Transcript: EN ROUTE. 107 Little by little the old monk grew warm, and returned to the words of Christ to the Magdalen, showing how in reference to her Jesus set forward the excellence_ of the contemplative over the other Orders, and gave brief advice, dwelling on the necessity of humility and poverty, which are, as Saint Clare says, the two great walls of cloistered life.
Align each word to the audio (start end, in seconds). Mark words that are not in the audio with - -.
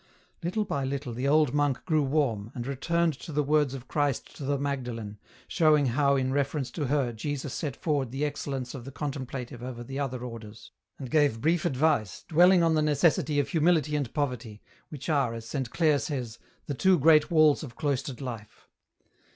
EN 0.41 0.47
ROUTE. 0.49 0.57
107 0.67 0.67
Little 0.67 0.67
by 0.67 0.83
little 0.91 1.13
the 1.13 1.27
old 1.27 1.53
monk 1.53 1.85
grew 1.85 2.01
warm, 2.01 2.51
and 2.55 2.65
returned 2.65 3.13
to 3.19 3.31
the 3.31 3.43
words 3.43 3.75
of 3.75 3.87
Christ 3.87 4.35
to 4.37 4.43
the 4.43 4.57
Magdalen, 4.57 5.19
showing 5.47 5.85
how 5.85 6.15
in 6.15 6.33
reference 6.33 6.71
to 6.71 6.85
her 6.87 7.13
Jesus 7.13 7.53
set 7.53 7.75
forward 7.75 8.09
the 8.09 8.25
excellence_ 8.25 8.71
of 8.73 8.83
the 8.83 8.91
contemplative 8.91 9.61
over 9.61 9.83
the 9.83 9.99
other 9.99 10.25
Orders, 10.25 10.71
and 10.97 11.11
gave 11.11 11.39
brief 11.39 11.65
advice, 11.65 12.25
dwelling 12.27 12.63
on 12.63 12.73
the 12.73 12.81
necessity 12.81 13.39
of 13.39 13.49
humility 13.49 13.95
and 13.95 14.11
poverty, 14.11 14.59
which 14.89 15.07
are, 15.07 15.35
as 15.35 15.45
Saint 15.45 15.69
Clare 15.69 15.99
says, 15.99 16.39
the 16.65 16.73
two 16.73 16.97
great 16.97 17.29
walls 17.29 17.61
of 17.61 17.75
cloistered 17.75 18.21
life. 18.21 18.65